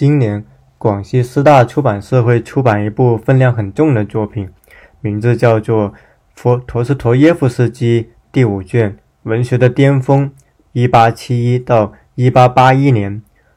[0.00, 0.42] 今年
[0.78, 4.48] 广西师大出版社会出版一部分量很重的作品，
[5.02, 5.90] 名字叫做
[6.34, 10.32] 《佛陀思妥耶夫斯基第五卷文学的巅峰
[10.72, 13.16] （一八七一到一八八一年）》。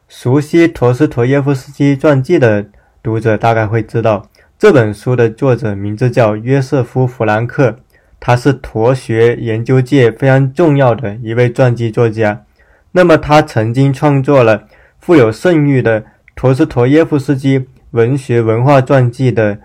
[0.09, 2.65] 熟悉陀思妥耶夫斯基传记的
[3.01, 7.77] 读者大概会知道，这本书的作者名字叫约瑟夫·弗兰克，
[8.19, 12.43] 他是陀学研究界非常重要的一位传记作家。
[12.91, 14.67] 那么，他曾经创作了
[14.99, 16.03] 富有盛誉的。
[16.35, 19.59] 陀思妥耶夫斯基文学文化传记的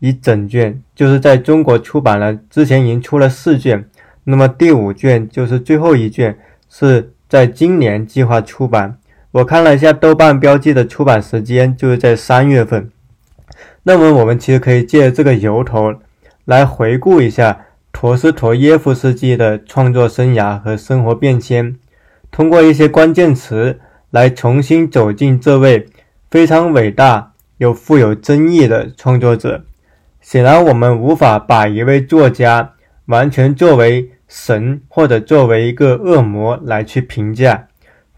[0.00, 3.84] 一整卷，就是在中国出版了，之前已经出了四卷，
[4.24, 6.36] 那么第五卷就是最后一卷，
[6.68, 8.96] 是在今年计划出版。
[9.32, 12.90] 我看了一下豆瓣标记的出版时间，就是在三月份。
[13.82, 15.94] 那么我们其实可以借这个由头
[16.44, 21.76] 来回顾一下陀思妥耶夫斯基的创作生涯和生活变迁，
[22.30, 23.78] 通过一些关键词
[24.10, 25.86] 来重新走进这位。
[26.34, 29.66] 非常伟大又富有争议的创作者，
[30.20, 32.72] 显然我们无法把一位作家
[33.06, 37.68] 完全作为神或者作为一个恶魔来去评价。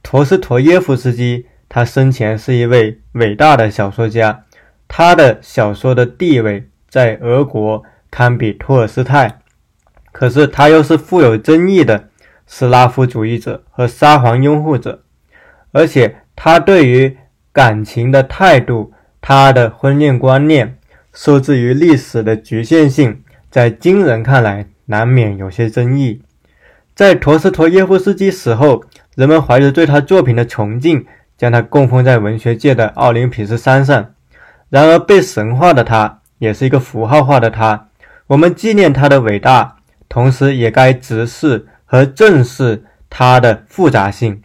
[0.03, 4.44] 陀思妥耶夫斯基，他生前是一位伟大的小说家，
[4.89, 9.41] 他的小说的地位在俄国堪比托尔斯泰。
[10.11, 12.09] 可是他又是富有争议的
[12.47, 15.03] 斯拉夫主义者和沙皇拥护者，
[15.72, 17.19] 而且他对于。
[17.56, 20.77] 感情的态度，他的婚恋观念，
[21.15, 26.21] 受制于历史的局限性，在今人看来难免有些争议。
[26.95, 28.84] 在陀思妥耶夫斯基死后，
[29.15, 31.06] 人们怀着对他作品的崇敬，
[31.39, 34.12] 将他供奉在文学界的奥林匹斯山上。
[34.69, 37.89] 然而，被神化的他，也是一个符号化的他。
[38.27, 39.77] 我们纪念他的伟大，
[40.11, 44.43] 同时也该直视和正视他的复杂性。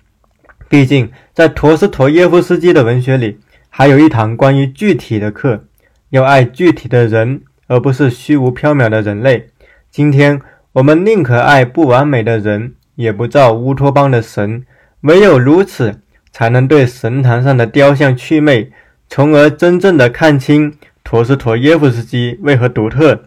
[0.72, 3.38] 毕竟，在陀思妥耶夫斯基的文学里，
[3.68, 5.66] 还有一堂关于具体的课，
[6.12, 9.50] 要爱具体的人，而不是虚无缥缈的人类。
[9.92, 10.40] 今天，
[10.72, 14.66] 我们宁可爱不完美的人，也不造乌托邦的神。
[15.02, 16.00] 唯有如此，
[16.32, 18.72] 才能对神坛上的雕像祛魅，
[19.10, 23.26] 从而真正的看清陀思妥耶夫斯基为何独特，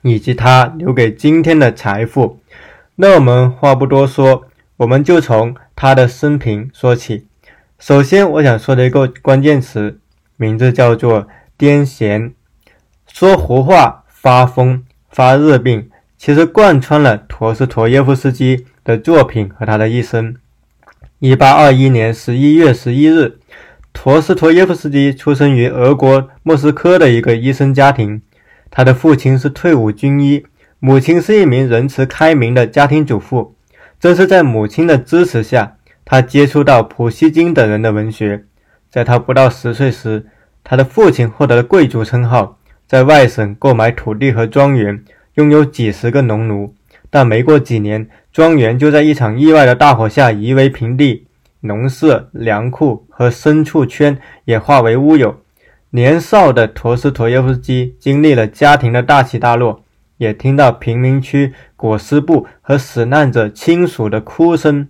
[0.00, 2.40] 以及他留给今天的财富。
[2.96, 4.46] 那我们话不多说，
[4.78, 5.54] 我们就从。
[5.82, 7.26] 他的生平说起，
[7.78, 9.98] 首先我想说的一个关键词，
[10.36, 11.26] 名字叫做
[11.58, 12.32] 癫痫。
[13.10, 20.36] 说胡话、发疯、发热病，其实贯穿了陀思妥耶夫斯基的作品和他的一生。
[21.18, 23.38] 一八二一年十一月十一日，
[23.94, 28.20] 陀思妥耶夫斯基出生于俄国莫斯科的一个医生家庭，
[28.70, 30.44] 他的父亲是退伍军医，
[30.78, 33.56] 母亲是一名仁慈开明的家庭主妇。
[34.00, 38.46] 正是在母亲的支持下，他接触到普希金等人的文学。
[38.88, 40.26] 在他不到十岁时，
[40.64, 46.74] 他的父亲获得了贵族称号，在外省购买土地和庄园，拥有几十个农奴。
[47.10, 51.26] 但没过几年，庄园就在一场意外的大火下夷为平地，
[51.60, 55.42] 农舍、粮库和牲畜圈也化为乌有。
[55.90, 59.82] 年少的陀思妥耶夫斯基经历了家庭的大起大落。
[60.20, 64.86] 也听到贫民区裹尸布和死难者亲属的哭声。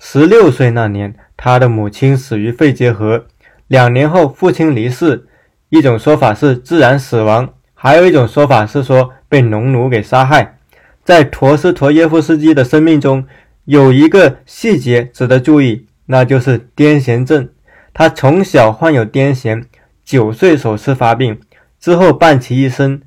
[0.00, 3.26] 十六岁那年，他的母亲死于肺结核。
[3.68, 5.28] 两年后，父亲离世。
[5.68, 10.58] 一种说法是自然死亡，还有一种说法是说被农奴给杀害。
[11.04, 13.24] 在陀思妥耶夫斯基的生命中，
[13.66, 17.48] 有一个细节值得注意，那就是癫痫症。
[17.94, 19.62] 他从小患有癫痫，
[20.04, 21.38] 九岁首次发病，
[21.78, 23.00] 之后伴其一生。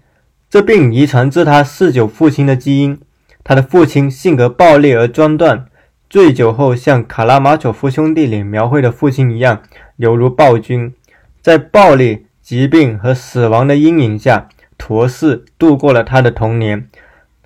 [0.55, 2.97] 这病遗传自他嗜酒父亲的基因。
[3.43, 5.65] 他的父亲性格暴烈而专断，
[6.09, 9.63] 醉酒后像《卡拉马佐夫兄弟》里描绘的父亲一样，
[9.97, 10.93] 犹如暴君。
[11.41, 14.47] 在暴力、疾病和死亡的阴影下，
[14.77, 16.87] 陀氏度过了他的童年。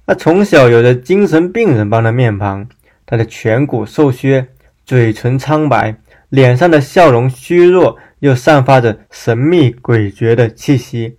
[0.05, 2.67] 他从小有着精神病人般的面庞，
[3.07, 4.49] 他的颧骨瘦削，
[4.85, 5.95] 嘴唇苍白，
[6.29, 11.15] 脸上的笑容虚弱，又散发着神秘诡谲的气息。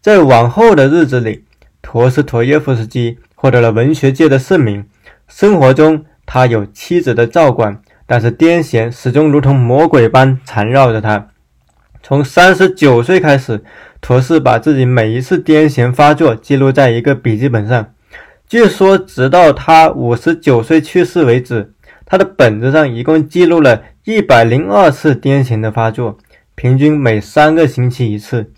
[0.00, 1.44] 在往后的日子里，
[1.82, 4.86] 陀思妥耶夫斯基获得了文学界的盛名。
[5.28, 11.28] 生活中，他有妻子的照管，但是癫痫始终如同魔鬼般缠绕着他。
[12.02, 13.62] 从三十九岁开始，
[14.00, 17.92] 陀思把自己每一次癫痫发作记录在一个笔记本上。
[18.48, 21.74] 据说，直到他五十九岁去世为止，
[22.06, 26.16] 他的本子上一共记录了一百零二次癫痫的发作，
[26.54, 28.50] 平均每三个星期一次。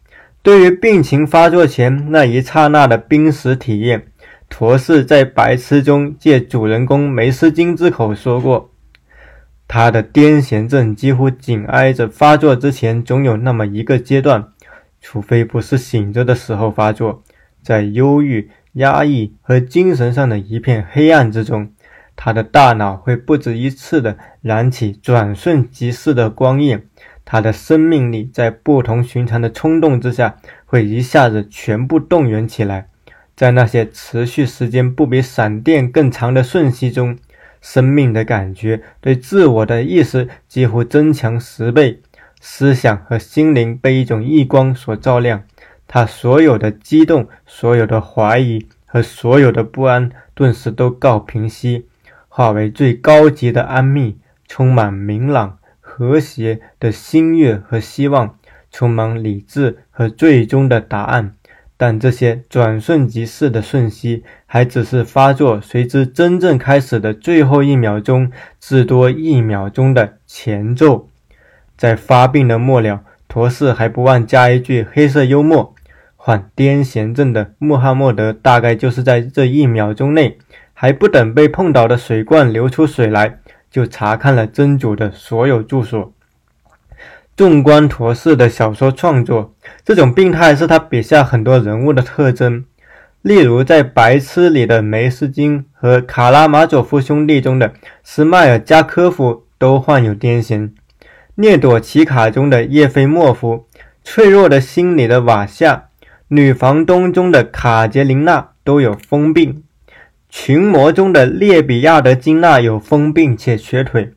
[0.43, 4.09] 对于病情发作前那一刹那的濒死体验，
[4.49, 8.73] 陀思在白痴中借主人公梅斯金之口说过
[9.69, 14.49] ：“他的癫痫症几乎紧挨着发作之前，总有那么一个阶段，
[15.01, 17.23] 除非不是醒着的时候发作，
[17.63, 21.71] 在忧郁、压抑和精神上的一片黑暗之中，
[22.17, 26.85] 他的大脑会不止一次地燃起转瞬即逝的光焰，
[27.25, 30.37] 他的生命力在不同寻常的冲动之下
[30.67, 32.89] 会一下子全部动员起来，
[33.35, 37.17] 在那些持续时间不比闪电更长的瞬息中。
[37.61, 42.01] 生命的感觉对自我的意识几乎增强十倍，
[42.41, 45.45] 思想和心灵被一种异光所照亮，
[45.87, 51.87] 他所有的激动、所有的怀疑和所有的不安顿时都告平息，
[52.29, 54.17] 化为最高级的安谧，
[54.49, 55.59] 充满明朗、
[55.95, 58.39] 和谐的心悦和希望，
[58.71, 61.35] 充满理智和最终的答案。
[61.77, 71.11] 但这些转瞬即逝的瞬息，还只是发作随之真正开始的最后一秒钟至多一秒钟的前奏。
[71.77, 75.75] 在发病的末了，陀寺还不忘加一句黑色幽默：
[76.17, 80.39] 患癫痫症的穆罕默德大概就是在这一秒钟内，
[80.73, 83.41] 还不等被碰倒的水罐流出水来，
[83.73, 86.13] 就查看了真主的所有住所。
[87.35, 92.67] 纵观陀寺的小说创作，这种病态是他笔下很多人物的特征。
[93.23, 97.73] 例如，在《白痴》里的梅斯金和《卡拉马佐夫兄弟》中的
[98.05, 100.69] 斯迈尔加科夫都患有癫痫；
[101.37, 103.67] 《涅朵奇卡》中的叶菲莫夫、
[104.05, 105.85] 《脆弱的心》里的瓦夏、
[106.29, 109.51] 《女房东》中的卡捷琳娜都有疯病；
[110.35, 114.15] 《群魔》中的列比亚德金娜有疯病且瘸腿。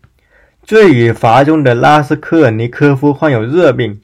[0.63, 3.99] 罪与罚中的拉斯科尔尼科夫患有热病。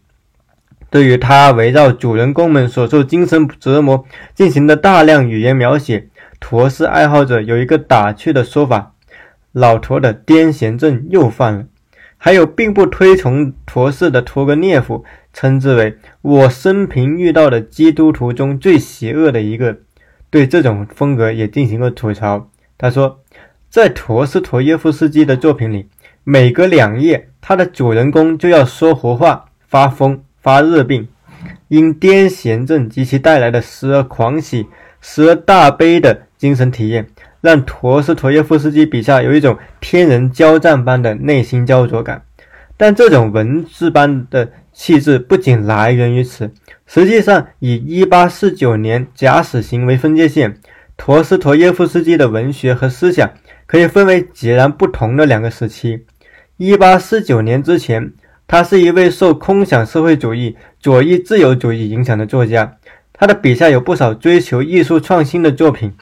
[0.90, 4.06] 对于他围绕主人公们所受精神折磨
[4.36, 6.10] 进行的大量语言描写，
[6.42, 8.94] 陀思爱好者有一个打趣的说法
[9.54, 11.66] ：“老陀的癫痫症又犯了。”
[12.20, 19.78] 还有并不推崇陀思的托格涅夫称之为我生平遇到的基督徒中最邪恶的一个，
[20.32, 22.50] 对这种风格也进行过吐槽。
[22.78, 23.20] 他说，
[23.70, 25.88] 在陀思妥耶夫斯基的作品里。
[26.24, 31.08] 每隔两页，他的主人公就要说胡话、发疯、发热病。
[31.68, 34.68] 因癫痫症及其带来的时而狂喜、
[35.02, 37.08] 时而大悲的精神体验，
[37.42, 42.24] 让陀思妥耶夫斯基笔下有一种天人交战般的内心焦灼感。
[42.78, 44.52] 但这种文字般的
[44.84, 46.52] 气质不仅来源于此，
[46.88, 50.58] 实际上以1849年假死行为分界线，
[50.98, 53.30] 陀思妥耶夫斯基的文学和思想
[53.68, 56.04] 可以分为截然不同的两个时期。
[56.58, 58.12] 一八四九年之前，
[58.48, 62.80] 他是一位受空想社会主义、左翼自由主义影响的作家。
[63.14, 65.94] 他的笔下有不少追求艺术创新的作品。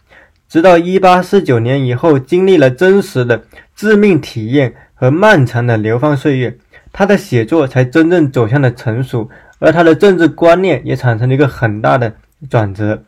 [0.48, 3.44] 直到一八四九年以后，经历了真实的
[3.76, 6.58] 致命体验和漫长的流放岁月，
[6.92, 9.30] 他的写作才真正走向了成熟，
[9.60, 12.16] 而他的政治观念也产生了一个很大的
[12.50, 13.04] 转折。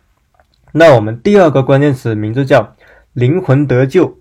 [0.74, 2.76] 那我们第二个关键词名字叫
[3.14, 4.18] “灵魂得救”。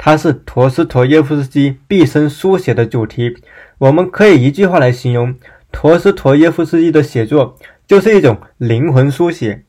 [0.00, 3.36] 它是陀思妥耶夫斯基毕生书写的主题。
[3.78, 5.34] 我们可以一句话来形容
[5.72, 9.64] 陀思妥耶夫斯基的写作，就是一种灵魂书写。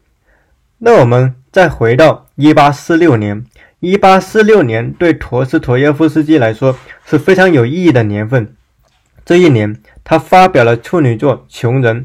[0.77, 3.43] 那我们再回到1846年
[3.81, 8.53] ，1846年对陀思妥耶夫斯基来说是非常有意义的年份。
[9.29, 12.01] 这一年，他发表了处女作《穷人》，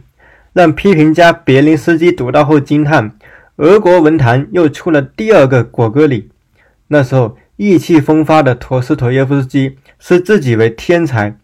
[0.53, 3.17] 让批评家别林斯基读到后惊叹：
[3.57, 6.29] 俄国文坛又出了第二个果戈里。
[6.89, 7.39] 那时候。
[7.57, 11.37] 意气风发的陀思妥耶夫斯基视自己为天才，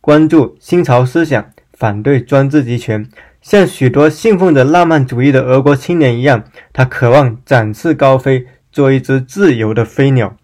[0.00, 3.06] 关注新潮思想，反对专制集权。
[3.42, 6.42] 像许多信奉着浪漫主义的俄国青年一样，
[6.72, 10.36] 他渴望展翅高飞，做一只自由的飞鸟。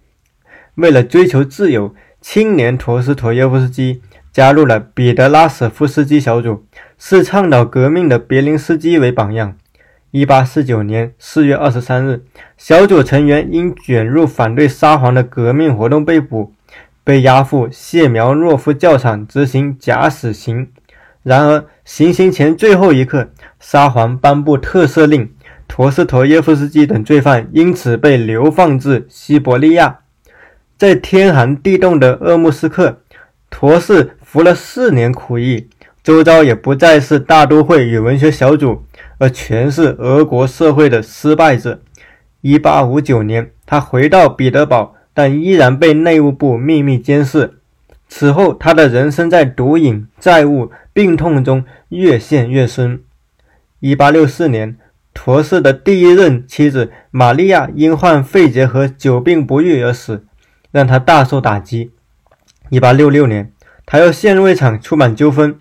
[0.75, 4.03] 为了追求自由，青年陀思妥耶夫斯基
[4.35, 6.67] 加入了彼得拉舍夫斯基小组，
[6.99, 9.57] 视倡导革命的别林斯基为榜样。
[10.11, 12.25] 一八四九年四月二十三日，
[12.57, 16.53] 小组成员因卷入反对沙皇的革命活动被捕，
[17.05, 20.69] 被押赴谢苗诺夫教场执行假死刑。
[21.23, 25.33] 然而，行刑前最后一刻，沙皇颁布特赦令，
[25.69, 30.01] 陀思妥耶夫斯基等罪犯因此被流放至西伯利亚。
[30.77, 33.01] 在天寒地冻的鄂木斯克，
[33.49, 35.69] 陀思服了四年苦役，
[36.03, 38.83] 周遭也不再是大都会与文学小组。
[39.19, 41.81] 而全是俄国社会的失败者。
[42.41, 47.61] 一八五九年，他回到彼得堡，但依然被内务部秘密监视。
[48.09, 53.05] 此后，他的人生在毒瘾、债务、病痛中越陷越深。
[53.79, 54.77] 一八六四年，
[55.15, 60.25] 陀氏的第一任妻子玛利亚因患肺结核、久病不愈而死，
[60.73, 61.93] 让他大受打击。
[62.71, 63.53] 一八六六年，
[63.87, 65.59] 他又陷入一场出版纠纷。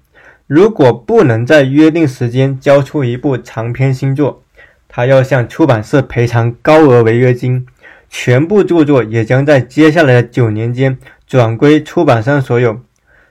[0.47, 4.43] 如果不能在约定时间交出一部长篇新作，
[4.87, 7.65] 他要向出版社赔偿高额违约金，
[8.09, 12.81] 全部著作也将在接下来的九年间转归出版商所有。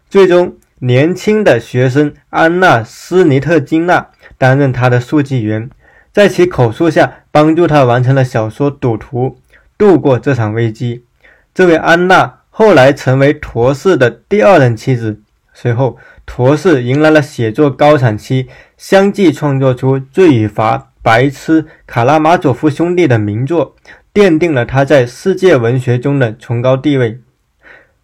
[0.09, 5.71] 最终，年轻的学生安娜·斯尼特金娜担任他的书记员，
[6.13, 9.29] 在其口述下帮助他完成了小说《赌徒》，
[9.79, 11.05] 度过这场危机。
[11.55, 15.23] 这位安娜后来成为陀氏的第二任妻子。
[15.55, 23.75] 随后，陀氏迎来了写作高产期，相继创作出《罪与罚》《白痴》《卡拉马佐夫兄弟》的名作，
[24.13, 27.21] 奠定了他在世界文学中的崇高地位。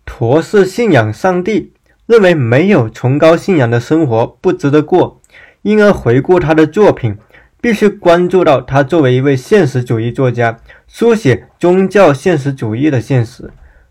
[0.06, 1.74] 陀氏信仰上帝，
[2.06, 5.20] 认为没有崇高信仰的生活不值得过，
[5.60, 7.18] 因而回顾他的作品，
[7.60, 13.50] 必须关注到他作为一位现实主义作家，书写宗教现实主义的现实。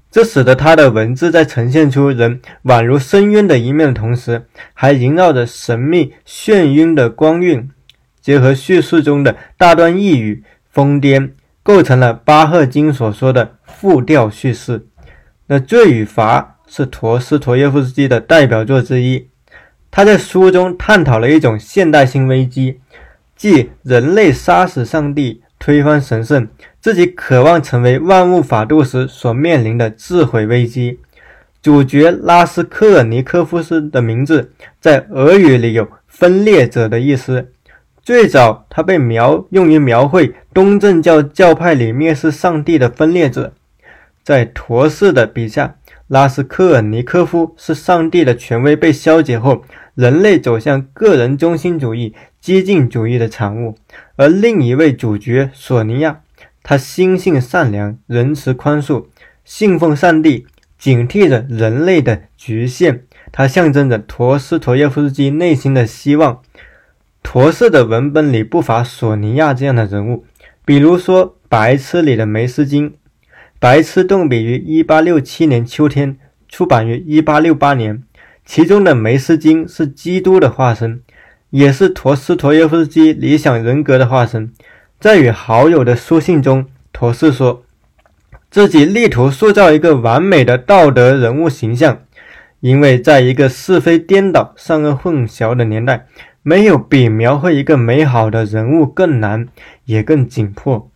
[0.09, 7.69] 这使得他的文字在呈现出人宛如深渊的一面的同时，还萦绕着神秘眩晕的光晕，
[8.21, 14.87] 结合叙述中的大段异语、疯癫，构成了巴赫金所说的复调叙事。
[15.47, 19.27] 那《罪与罚》是陀思妥耶夫斯基的代表作之一，
[19.91, 22.79] 他在书中探讨了一种现代性危机，
[23.35, 25.43] 即人类杀死上帝。
[25.59, 26.47] 推翻神圣，
[26.79, 30.99] 自己渴望成为万物法度时所面临的自毁危机。
[31.61, 37.51] 主角拉斯科尔尼科夫斯的名字在俄语里有“分裂者”的意思。
[38.01, 43.53] 最早，他被描用于描绘东正教教派里蔑视上帝的分裂者。
[44.23, 45.76] 在陀氏的笔下，
[46.07, 49.63] 拉斯科尔尼科夫是上帝的权威被消解后，
[49.95, 52.13] 人类走向个人中心主义。
[52.39, 53.75] 激进主义的产物，
[54.15, 56.21] 而另一位主角索尼娅，
[56.63, 59.07] 她心性善良、仁慈宽恕，
[59.43, 60.47] 信奉上帝，
[60.77, 63.03] 警惕着人类的局限。
[63.33, 66.41] 她象征着陀思妥耶夫斯基内心的希望。
[67.21, 70.23] 陀氏的文本里不乏索尼娅这样的人物，
[70.63, 72.91] 比如说《白痴》里的梅斯金。
[73.59, 76.15] 《白痴》动笔于1867年秋天，
[76.47, 78.03] 出版于1868年，
[78.45, 81.01] 其中的梅斯金是基督的化身。
[81.49, 84.51] 也是陀思妥耶夫斯基理想人格的化身。
[84.99, 87.63] 在与好友的书信中，陀思说
[88.51, 92.01] 自己力图塑造一个完美的道德人物形象，
[92.59, 96.05] 因为在一个是非颠倒、善恶混淆的年代，
[96.43, 99.47] 没有比描绘一个美好的人物更难，
[99.85, 100.91] 也更紧迫。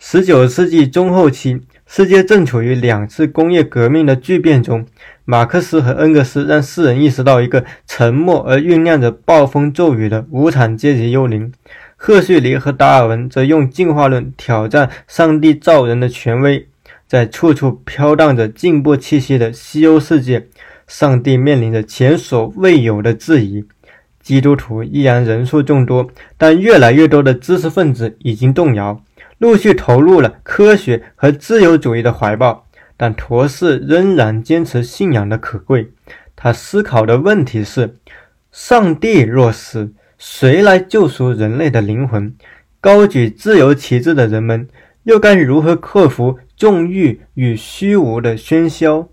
[0.00, 1.60] 十九世纪中后期。
[1.92, 4.86] 世界正处于两次工业革命的巨变中，
[5.24, 11.52] 马克思和恩格斯让世人意识到一个沉默而酝酿着暴风骤雨的无产阶级幽灵。
[11.96, 16.68] 赫胥黎和达尔文则用进化论挑战上帝造人的权威。
[17.08, 20.46] 在处处飘荡着进步气息的西欧世界，
[20.86, 23.64] 上帝面临着前所未有的质疑。
[24.22, 29.02] 基督徒依然人数众多，但越来越多的知识分子已经动摇。
[29.40, 32.66] 陆续投入了科学和自由主义的怀抱，
[32.98, 35.92] 但陀氏仍然坚持信仰的可贵。
[36.36, 37.96] 他思考的问题是：
[38.52, 42.34] 上帝若死，谁来救赎人类的灵魂？
[42.82, 44.68] 高举自由旗帜的人们
[45.04, 49.08] 又该如何克服纵欲与虚无的喧嚣？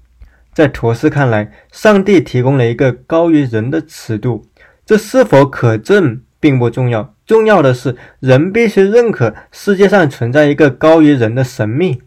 [0.54, 4.46] 在陀思看来，上帝提供了一个高于人的尺度，
[4.86, 7.14] 这是否可证并不重要。
[7.28, 12.02] 重要的是，人必须认可世界上存在一个高于人的神秘，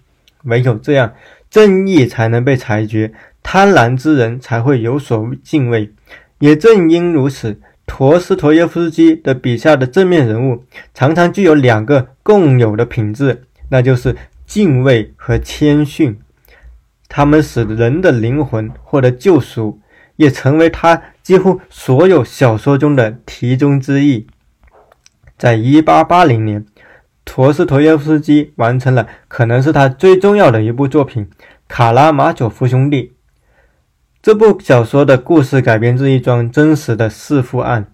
[0.45, 1.13] 唯有这样，
[1.51, 3.13] 正义才能被裁决，
[3.43, 5.93] 贪婪之人才会有所敬畏。
[6.39, 16.19] 也正因如此，陀思妥耶夫斯基的笔下的正面人物常常具有两个共有的品质，那就是敬畏和谦逊。
[17.09, 19.81] 他们使人的灵魂获得救赎，
[20.17, 24.27] 也成为他几乎所有小说中的题中之意。
[25.41, 26.67] 在一八八零年，
[27.25, 31.25] 陀思妥耶夫斯基完成了可能是他最重要的一部作品
[31.67, 33.05] 《卡拉马佐夫兄弟》。
[34.21, 37.87] 这部小说的故事改编自一桩真实的弑父案，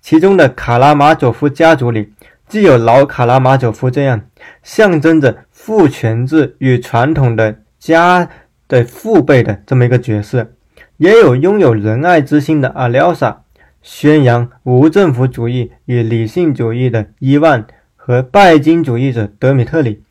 [0.00, 2.12] 其中的卡拉马佐夫家族里，
[2.46, 4.20] 既有老卡拉马佐夫这样
[4.62, 8.28] 象征着父权制与传统的家
[8.68, 10.52] 的父辈的这么一个角色，
[10.98, 13.41] 也有拥有仁爱之心的阿廖沙。
[13.82, 20.02] 宣扬无政府主义与理性主义的伊万和拜金主义者德米特里，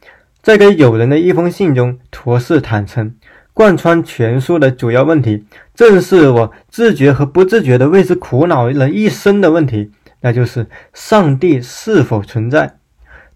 [0.41, 3.15] 在给友人的一封信中，陀氏坦诚，
[3.53, 12.77] 贯穿全书的主要问题，正是我自觉和不自觉地为之苦恼了一生的问题，那就是上帝是否存在。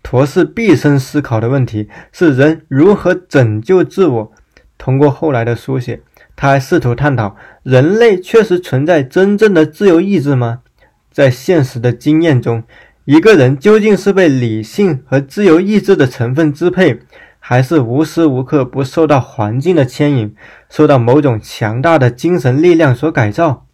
[0.04, 4.32] 陀氏毕生思考的问题是人如何拯救自我。
[4.78, 6.02] 通过后来的书写。
[6.36, 10.60] 他还试图探讨：人类确实存在真正的自由意志吗？
[11.12, 12.64] 在现实的经验中，
[13.06, 17.00] 一个人究竟是被理性和自由意志的成分支配，
[17.40, 20.36] 还是无时无刻不受到环境的牵引，
[20.70, 23.66] 受到某种强大的精神力量所改造？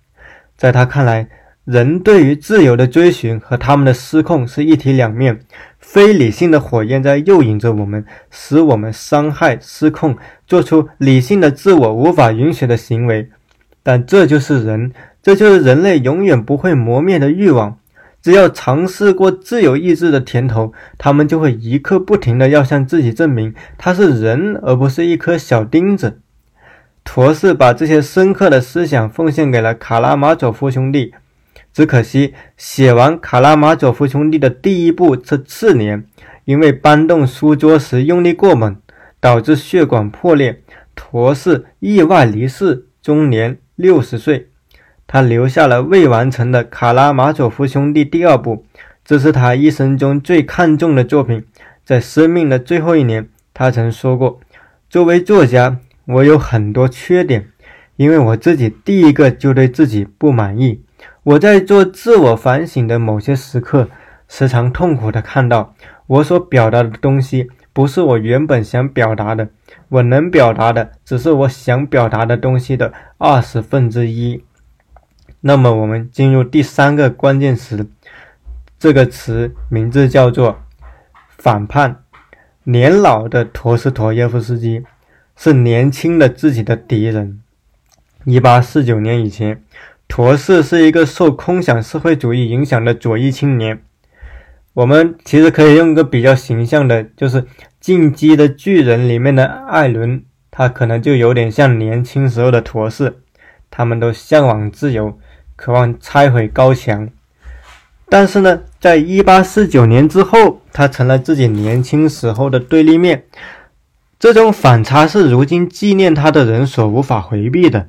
[0.56, 1.30] 在他看来，
[1.72, 5.40] 人对于自由的追寻和他们的失控是一体两面。
[5.80, 13.30] 非理性的火焰在诱引着我们，使我们伤害、失控，做出理性的自我无法允许的行为。
[13.84, 14.92] 但这就是人，
[15.24, 17.78] 这就是人类永远不会磨灭的欲望。
[18.22, 26.20] 只要尝试过自由意志的甜头，他们就会一刻不停的要向自己证明他是人，而不是一颗小钉子。
[27.06, 31.14] 陀思把这些深刻的思想奉献给了卡拉马佐夫兄弟。
[31.74, 36.06] 只可惜，写完《卡拉马佐夫兄弟》的第一部这次年，
[36.44, 38.76] 因为搬动书桌时用力过猛，
[39.22, 40.62] 导致血管破裂，
[40.96, 44.50] 陀氏意外离世，终年六十岁。
[45.08, 48.66] 他留下了未完成的《卡拉马佐夫兄弟》第二部，
[49.06, 51.46] 这是他一生中最看重的作品。
[51.86, 54.40] 在生命的最后一年，他曾说过
[54.90, 57.48] ：“作为作家，我有很多缺点，
[57.96, 60.82] 因为我自己第一个就对自己不满意。”
[61.24, 63.88] 我在做自我反省的某些时刻，
[64.28, 65.76] 时常痛苦地看到
[66.08, 69.50] 我所表达的东西不是我原本想表达的，
[69.90, 74.44] 我能表达的只是我想表达的东西的二十分之一。
[75.42, 77.88] 那么，我们进入第三个关键词，
[78.80, 80.64] 这个词名字叫做
[81.38, 82.04] “反叛”。
[82.66, 84.84] 年老的陀思妥耶夫斯基
[85.36, 87.42] 是年轻的自己的敌人。
[88.26, 89.64] 一八四九年以前。
[90.12, 93.82] 陀氏是一个受空想社会主义影响的左翼青年。
[94.74, 97.44] 我们其实可以用一个比较形象的，就是
[97.80, 100.22] 《进击的巨人》里面的艾伦，
[100.52, 103.22] 他可能就有点像年轻时候的陀氏。
[103.70, 105.18] 他们都向往自由，
[105.56, 107.08] 渴望拆毁高墙。
[108.10, 113.24] 但是呢，在一八四九年之后，他成了自己年轻时候的对立面。
[114.20, 117.88] 这种反差是如今纪念他的人所无法回避的。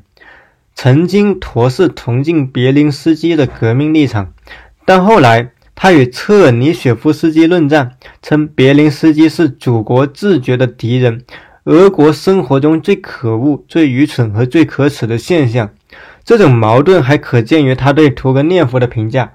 [0.75, 4.33] 曾经，陀思崇敬别林斯基的革命立场，
[4.85, 11.23] 但后来他与车尔尼雪夫斯基论战，称别林斯基是祖国自觉的敌人，
[11.65, 15.71] 俄国生活中最可恶、最愚蠢和最可耻的现象。
[16.25, 19.33] 这种矛盾还可见于他对屠格涅夫的评价。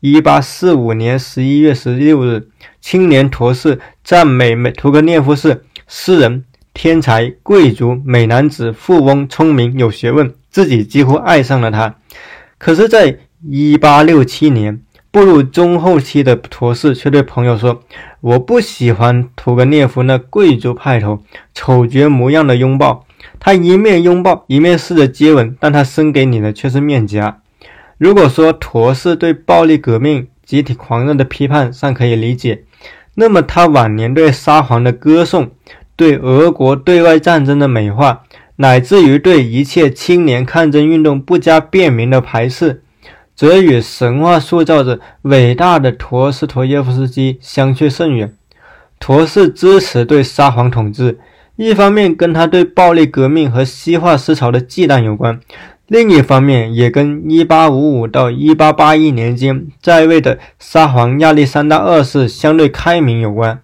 [0.00, 2.48] 一八四五年十一月十六日，
[2.80, 10.32] 青年陀思赞美美屠格涅夫是诗人、天才、贵族、美男子、富翁、聪明、有学问。
[10.50, 11.94] 自己几乎爱上了他，
[12.58, 17.82] 可是，在一八六七年步入中后期的陀氏却对朋友说
[18.20, 21.22] ：“我不喜欢屠格涅夫那贵族派头、
[21.54, 23.06] 丑角模样的拥抱。
[23.38, 27.40] 他一面拥抱，一面试着接吻，但他伸给你的却是面颊。”
[27.96, 32.64] 如果说陀氏对暴力革命、集体狂热的批判尚可以理解，
[33.14, 35.50] 那么他晚年对沙皇的歌颂、
[35.96, 38.24] 对俄国对外战争的美化。
[38.60, 42.82] 乃至于对一切青年抗争运动不加辨明的排斥，
[43.34, 48.34] 则与神话塑造着伟大的陀思妥耶夫斯基相去甚远。
[48.98, 51.18] 陀思支持对沙皇统治，
[51.56, 55.40] 一方面跟他对暴力革命和西化思潮的忌惮有关，
[55.86, 63.62] 另一方面也跟1855到1881年间在位的沙皇亚历山大二世相对开明有关。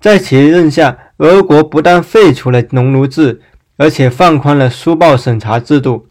[0.00, 3.40] 在其任下，俄国不但废除了农奴制，
[3.76, 6.06] 而且放宽了书报审查制度。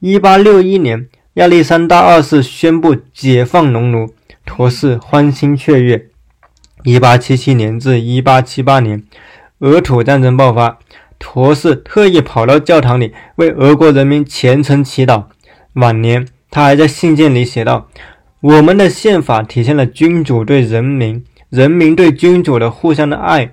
[0.00, 4.08] 一八六一年，亚历山大二世宣布解放农奴，
[4.44, 6.06] 陀氏欢欣雀跃。
[6.84, 9.02] 一八七七年至一八七八年，
[9.58, 10.78] 俄土战争爆发，
[11.18, 15.24] 陀氏特意跑到教堂里为俄国人民虔诚祈祷。
[15.72, 17.88] 晚年，他还在信件里写道
[18.40, 23.50] ：“我们的宪法体现了君主对人民、人民对君主的互相的爱。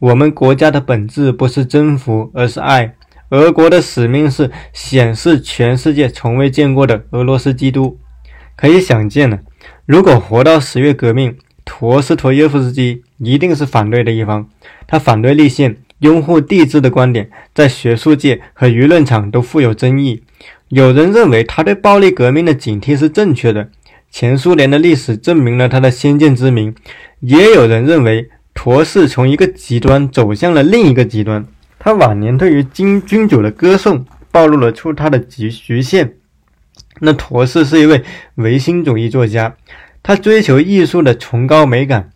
[0.00, 2.96] 我们国家的本质不是征服，而是爱。”
[3.34, 7.98] 俄国的使命是显示全世界从未见过的俄罗斯基督。
[8.54, 9.40] 可以想见呢，
[9.86, 14.48] 如果活到十月革命，陀思妥耶夫斯基一定是反对的一方。
[14.86, 20.22] 他反对立宪、拥护帝制的观点，在学术界和舆论场都富有争议。
[20.68, 23.68] 有人认为他对暴力革命的警惕是正确的，
[24.12, 26.72] 前苏联的历史证明了他的先见之明。
[27.18, 31.44] 也有人认为陀思从一个极端走向了另一个极端。
[31.84, 36.14] 他晚年对于君君主的歌颂，暴露了出他的局局限。
[37.00, 38.02] 那陀思是一位
[38.36, 39.54] 唯心主义作家，
[40.02, 42.08] 他追求艺术的崇高美感，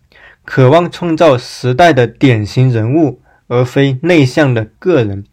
[0.46, 5.24] 渴望创造时代的典型人物，而非内向的个人。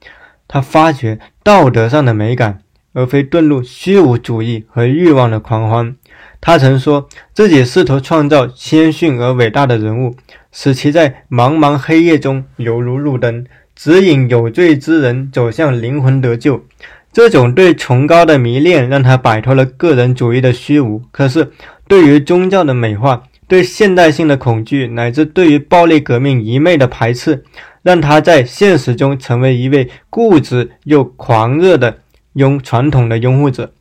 [0.50, 2.60] 他发掘道德上的美感，
[2.92, 5.96] 而非遁入虚无主义和欲望的狂欢。
[6.42, 10.18] 他曾说自己试图创造谦逊而伟大的人物，
[10.52, 13.46] 使其在茫茫黑夜中犹如路灯，
[13.76, 16.66] 指引有罪之人走向灵魂得救。
[17.12, 21.02] 这种对崇高的迷恋让他摆脱了个人主义的虚无。
[21.12, 21.52] 可是，
[21.88, 27.44] 对于宗教的美化、对现代性的恐惧，乃至对于暴力革命一昧的排斥，
[27.84, 32.00] 让他在现实中成为一位固执又狂热的
[32.34, 33.72] 拥传统的拥护者。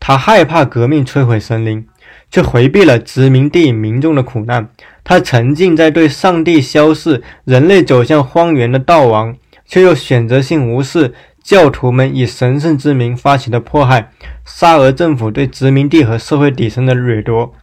[0.00, 1.86] 他害怕革命摧毁神灵，
[2.30, 4.70] 却回避了殖民地民众的苦难。
[5.04, 11.14] 他沉浸在对上帝消逝、人类走向荒原的悼亡，却又选择性无视。
[11.42, 14.12] 教徒们以神圣之名发起的迫害，
[14.44, 17.54] 沙俄政府对殖民地和社会底层的掠夺，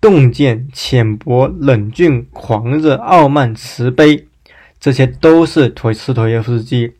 [0.00, 4.28] 洞见、浅薄、冷峻、狂热、傲慢、慈悲，
[4.78, 6.92] 这些都是陀思妥耶夫斯基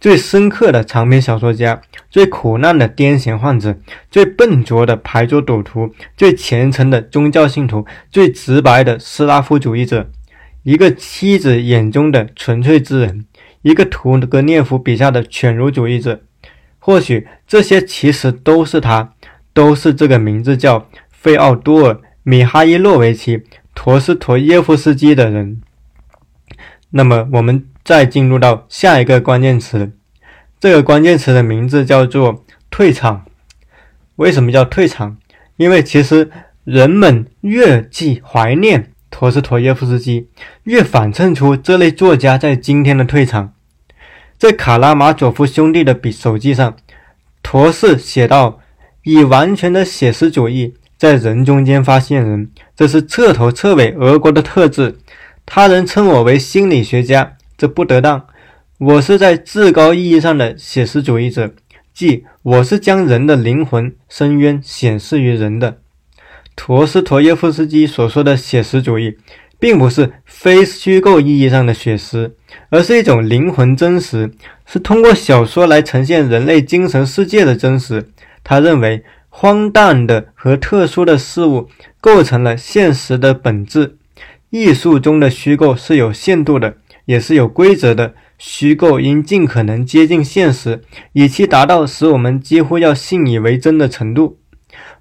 [0.00, 1.80] 最深刻的长篇小说家，
[2.10, 3.78] 最苦难的癫痫患者，
[4.10, 10.10] 最笨拙的牌桌赌徒，最虔诚的宗教信徒，最直白的斯拉夫主义者，
[10.62, 13.24] 一个妻子眼中的纯粹之人。
[13.62, 16.20] 一个屠格涅夫笔下的犬儒主义者，
[16.78, 19.14] 或许这些其实都是他，
[19.54, 23.38] 都是这个名字叫费奥多尔·米哈伊洛维奇·
[23.74, 25.62] 陀思妥耶夫斯基的人。
[26.90, 29.92] 那么，我们再进入到下一个关键词，
[30.58, 33.26] 这个关键词的名字叫做“退场”。
[34.16, 35.18] 为什么叫退场？
[35.56, 36.30] 因为其实
[36.64, 40.28] 人们越记怀念陀思妥耶夫斯基，
[40.62, 43.52] 越反衬出这类作家在今天的退场。
[44.38, 46.76] 在卡拉马佐夫兄弟的笔手记上，
[47.42, 48.60] 陀思写道
[49.04, 54.98] ：“以完全的写实主义在人中间发现人，这是彻头彻尾俄国的特质。
[55.46, 58.26] 他人称我为心理学家，这不得当。
[58.78, 61.52] 我是在至高意义上的写实主义者，
[61.92, 65.78] 即我是将人的灵魂深渊显示于人的。”
[66.56, 69.16] 陀思妥耶夫斯基所说的写实主义。
[69.60, 72.34] 并不是非虚构意义上的写实，
[72.68, 74.30] 而是一种灵魂真实，
[74.66, 78.10] 是通过小说来呈现人类精神世界的真实。
[78.42, 83.96] 他认为，荒诞的和特殊的事物构成了现实的本质。
[84.50, 88.14] 艺术中的虚构是有限度的，也是有规则的。
[88.36, 94.38] 虚构应尽可能接近现实，以期达到使我们几乎要信以为真的程度。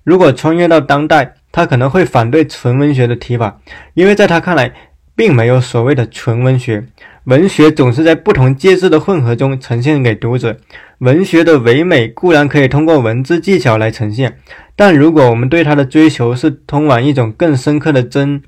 [0.04, 3.60] 如果穿越到当代，他可能会反对纯文学的提法，
[3.96, 4.72] 因为在他看来，
[5.16, 6.86] 并没有所谓的纯文学。
[7.26, 10.58] 文学总是在不同介质的混合中呈现给读者。
[11.00, 14.38] 文学的唯美固然可以通过文字技巧来呈现，
[14.76, 18.42] 但如果我们对它的追求是通往一种更深刻的真，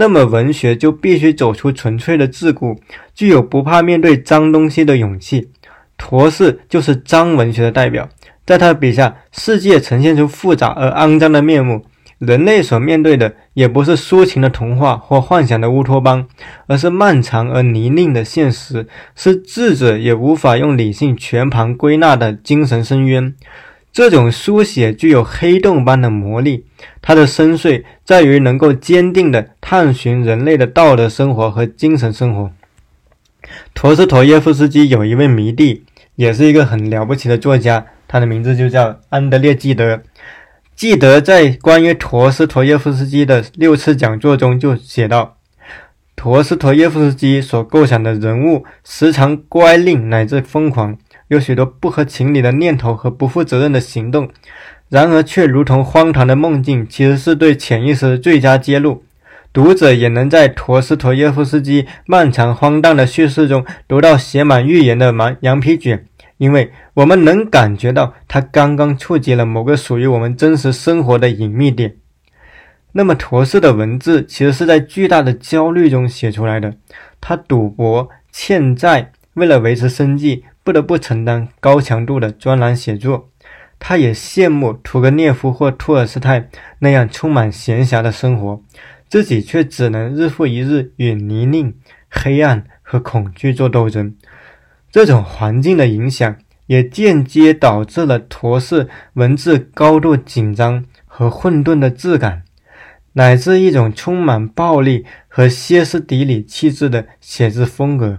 [0.00, 2.78] 那么文学就必须走出纯粹的桎梏，
[3.16, 5.50] 具有不怕面对脏东西的勇气。
[5.96, 8.08] 陀思就是脏文学的代表，
[8.46, 11.84] 在他笔下，世界呈现出复杂而肮脏的面目。
[12.18, 16.26] 人类所面对的也不是抒情的童话或幻想的乌托邦，
[16.68, 23.34] 而是漫长而泥泞的现实，是智者也无法用理性全盘归纳的精神深渊。
[23.98, 26.64] 这种书写具有黑洞般的魔力，
[27.02, 32.52] 它的深邃在于能够坚定地探寻人类的道德生活和精神生活。
[33.74, 35.82] 陀思妥耶夫斯基有一位迷弟，
[36.14, 40.00] 也是一个很了不起的作家，他的名字就叫安德烈·纪德。
[40.76, 45.38] 记得在关于陀思妥耶夫斯基的六次讲座中就写道：
[46.14, 50.96] 陀思妥耶夫斯基所构想的人物时常乖戾乃至疯狂，
[51.28, 54.28] 有许多不合情理的念头和不负责任的行动，
[54.88, 59.04] 然而却如同荒唐的梦境，其实是对潜意识的最佳揭露。
[59.52, 66.04] 读者也能在陀思妥耶夫斯基漫长荒诞的叙事中读到写满预言的羊羊皮卷。
[66.36, 71.96] 因为我们能感觉到他刚刚触及了某个属于我们真实生活的隐秘点。
[72.92, 76.74] 那么，陀思的文字其实是在巨大的焦虑中写出来的。
[77.20, 83.30] 他赌博、欠债，为了维持生计，不得不承担高强度的专栏写作。
[83.78, 86.50] 他也羡慕屠格涅夫或托尔斯泰
[86.80, 88.62] 那样充满闲暇的生活，
[89.08, 91.72] 自己却只能日复一日与泥泞、
[92.10, 94.14] 黑暗和恐惧做斗争。
[94.92, 102.42] 这种环境的影响，也间接导致了陀氏文字高度紧张和混沌的质感，
[103.14, 108.18] 乃至一种充满暴力和歇斯底里气质的写字风格。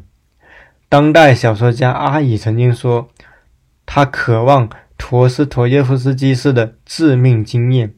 [0.89, 3.09] 当代小说家阿乙曾经说，
[3.85, 7.93] 他渴望陀思妥耶夫斯基式的致命经验。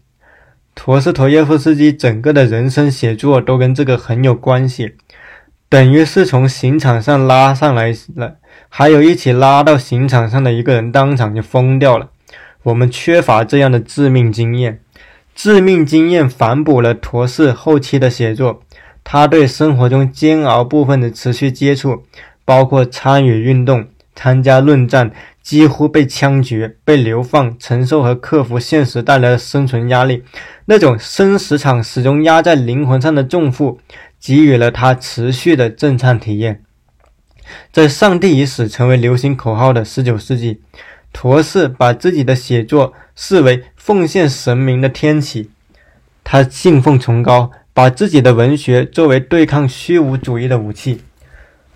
[0.76, 4.96] 陀思妥耶夫斯基整个的人生写作都跟这个很有关系，
[5.70, 8.36] 等于是从刑场上拉上来了。
[8.68, 12.10] 还有一起拉到刑场上的一个人当场就疯掉了。
[12.64, 14.82] 我们缺乏这样的致命经验，
[15.34, 18.62] 致命经验反哺了陀思后期的写作。
[19.04, 22.04] 他对生活中煎熬部分的持续接触，
[22.52, 30.24] 包括参与运动、参加论战、几乎被枪决、被流放、承受和克服现实带来的生存压力，
[30.66, 33.80] 那种生死场始终压在灵魂上的重负，
[34.20, 36.62] 给予了他持续的震颤体验。
[37.72, 40.60] 在“上帝已死”成为流行口号的19世纪，
[41.14, 45.50] 陀思把自己的写作视为奉献神明的天启，
[46.26, 47.52] 他信奉崇高。
[47.74, 51.00] 把自己的文学作为对抗虚无主义的武器，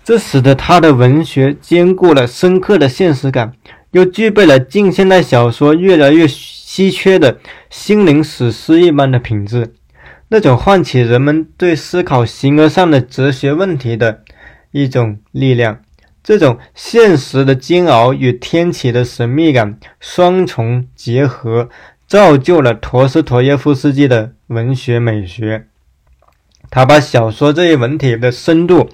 [0.06, 3.54] 这使得他的文学兼顾了深刻的现实感，
[3.90, 7.38] 又具备了近现代小说越来越稀缺的
[7.70, 9.74] 心灵史诗一般的品质，
[10.28, 14.20] 那种唤起人们对思考形而上的哲学问题的
[14.70, 15.80] 一种力量。
[16.22, 21.68] 这种现实的煎熬与天启的神秘感双重结合，
[22.06, 25.66] 造就了陀思妥耶夫斯基的文学美学。
[26.68, 28.88] 他把小说这一文体的深度，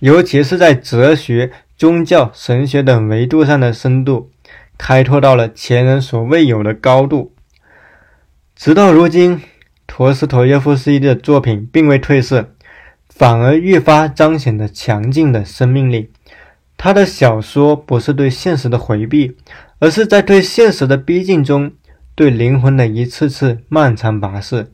[0.00, 4.30] 尤其是在哲学、宗教、神学等维度上的深度，
[4.76, 7.34] 开拓到了前人所未有的高度。
[8.54, 9.40] 直到如今，
[9.86, 12.50] 陀思妥耶夫斯基的作品并未褪色，
[13.08, 16.10] 反而愈发彰显着强劲的生命力。
[16.76, 19.36] 他的小说不是对现实的回避，
[19.78, 21.72] 而是在对现实的逼近中，
[22.14, 24.68] 对灵魂的一次次漫长跋涉。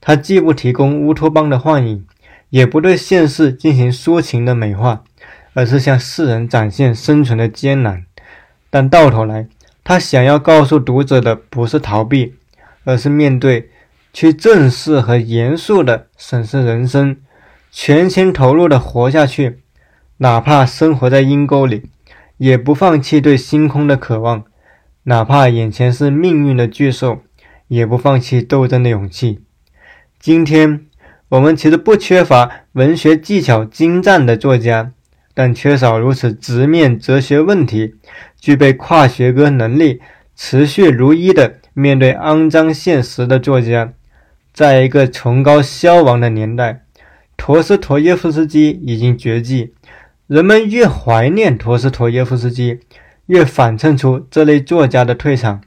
[0.00, 2.04] 他既不提供乌托邦的幻影，
[2.50, 5.04] 也不对现实进行抒情的美化，
[5.54, 8.04] 而是向世人展现生存的艰难。
[8.70, 9.48] 但到头来，
[9.82, 12.34] 他想要告诉读者的不是逃避，
[12.84, 13.70] 而是面对，
[14.12, 17.16] 去正视和严肃地审视人生，
[17.70, 19.60] 全心投入地活下去，
[20.18, 21.90] 哪怕生活在阴沟里，
[22.36, 24.44] 也不放弃对星空的渴望；
[25.04, 27.22] 哪怕眼前是命运的巨兽，
[27.68, 29.40] 也不放弃斗争的勇气。
[30.18, 30.86] 今天
[31.30, 34.92] 我们其实不缺乏文学技巧精湛的作家，
[35.34, 37.94] 但缺少如此直面哲学问题、
[38.40, 40.00] 具备跨学科能力、
[40.34, 43.92] 持续如一的面对肮脏现实的作家。
[44.54, 46.82] 在一个崇高消亡的年代，
[47.36, 49.74] 陀思妥耶夫斯基已经绝迹。
[50.26, 52.80] 人们越怀念陀思妥耶夫斯基，
[53.26, 55.60] 越反衬出这类作家的退场。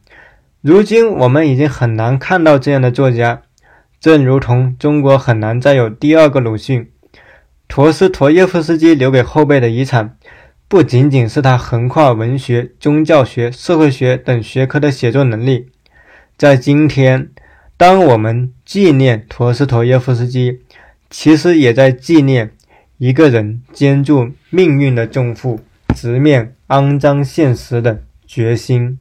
[0.61, 3.43] 如今，我们已经很难看到这样的作家。
[4.01, 6.89] 正如同中国很难再有第二个鲁迅，
[7.67, 10.17] 陀思妥耶夫斯基留给后辈的遗产，
[10.67, 15.67] 不仅仅是他横跨文学、宗教学、社会学等学科的写作能力。
[16.35, 17.29] 在今天，
[17.77, 20.61] 当我们纪念陀思妥耶夫斯基，
[21.11, 22.53] 其实也在纪念
[22.97, 25.59] 一个人肩住命运的重负、
[25.93, 28.97] 直面肮脏现实的决心。